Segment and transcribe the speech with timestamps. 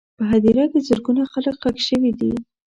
[0.17, 2.31] په هدیره کې زرګونه خلک ښخ شوي دي.